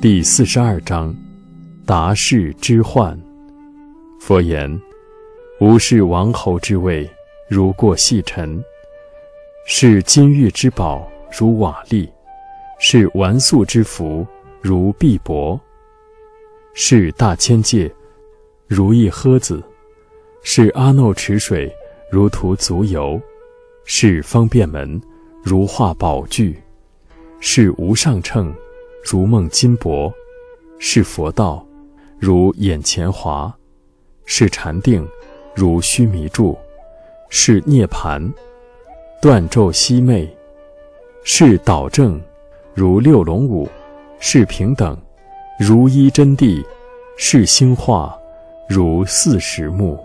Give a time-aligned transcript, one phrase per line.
[0.00, 1.12] 第四十二章：
[1.84, 3.20] 达世之患。
[4.20, 4.80] 佛言：
[5.58, 7.10] 吾视王侯之位，
[7.48, 8.62] 如过细尘；
[9.66, 12.08] 视金玉之宝，如瓦砾；
[12.78, 14.24] 视纨素之福，
[14.60, 15.58] 如碧帛；
[16.74, 17.92] 视大千界，
[18.68, 19.60] 如一诃子；
[20.44, 21.68] 视阿耨池水，
[22.08, 23.20] 如涂足油；
[23.84, 25.00] 视方便门，
[25.42, 26.54] 如画宝具；
[27.40, 28.54] 视无上乘。
[29.02, 30.12] 如梦金帛，
[30.78, 31.64] 是佛道；
[32.18, 33.52] 如眼前华，
[34.24, 35.02] 是禅定；
[35.54, 36.58] 如须弥柱，
[37.30, 38.30] 是涅盘；
[39.22, 40.28] 断咒息昧，
[41.24, 42.20] 是导正；
[42.74, 43.68] 如六龙舞，
[44.18, 44.94] 是平等；
[45.58, 46.64] 如一真谛，
[47.16, 48.12] 是兴化；
[48.68, 49.98] 如四时木。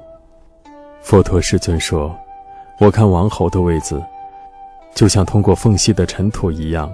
[1.01, 2.15] 佛陀世尊说
[2.79, 4.01] ：“我看王侯的位子，
[4.95, 6.89] 就像通过缝隙的尘土一样。”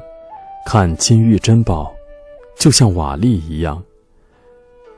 [0.66, 1.92] 看金玉珍宝，
[2.56, 3.82] 就像瓦砾一样；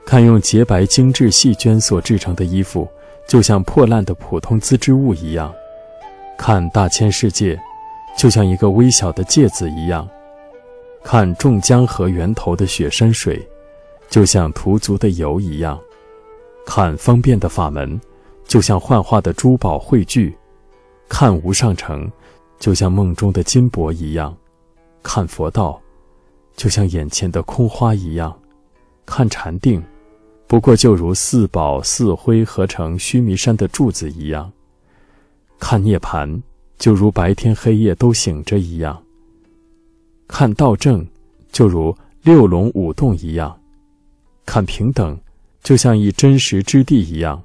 [0.04, 2.86] 看用洁白精致细绢所制成的衣服，
[3.26, 5.50] 就像破烂的普通织织物一样；
[6.36, 7.58] 看大千世界，
[8.18, 10.06] 就像一个微小的芥子一样；
[11.02, 13.40] 看众江河源头的雪山水，
[14.10, 15.78] 就像涂足的油一样；
[16.66, 17.98] 看方便的法门，
[18.44, 20.30] 就像幻化的珠宝汇聚；
[21.08, 22.10] 看无上城，
[22.58, 24.36] 就像梦中的金箔一样。
[25.02, 25.80] 看佛道，
[26.56, 28.32] 就像眼前的空花一样；
[29.04, 29.82] 看禅定，
[30.46, 34.50] 不过就如四宝四灰合成须弥山的柱子一样；
[35.58, 36.42] 看涅盘，
[36.78, 38.96] 就如白天黑夜都醒着一样；
[40.28, 41.06] 看道正，
[41.50, 43.52] 就如六龙舞动一样；
[44.46, 45.18] 看平等，
[45.62, 47.42] 就像一真实之地一样；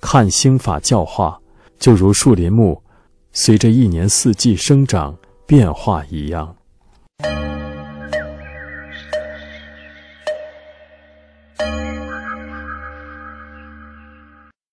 [0.00, 1.40] 看兴法教化，
[1.78, 2.82] 就如树林木
[3.32, 6.54] 随着一年四季生长变化一样。